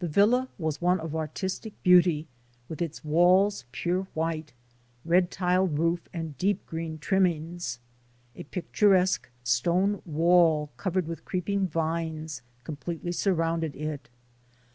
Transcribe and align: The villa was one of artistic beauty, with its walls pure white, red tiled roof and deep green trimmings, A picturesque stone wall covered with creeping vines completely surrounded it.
The 0.00 0.06
villa 0.06 0.50
was 0.58 0.82
one 0.82 1.00
of 1.00 1.16
artistic 1.16 1.82
beauty, 1.82 2.28
with 2.68 2.82
its 2.82 3.02
walls 3.02 3.64
pure 3.72 4.02
white, 4.12 4.52
red 5.02 5.30
tiled 5.30 5.78
roof 5.78 6.02
and 6.12 6.36
deep 6.36 6.66
green 6.66 6.98
trimmings, 6.98 7.78
A 8.34 8.42
picturesque 8.42 9.30
stone 9.44 10.02
wall 10.04 10.68
covered 10.76 11.06
with 11.08 11.24
creeping 11.24 11.66
vines 11.68 12.42
completely 12.64 13.12
surrounded 13.12 13.74
it. 13.76 14.10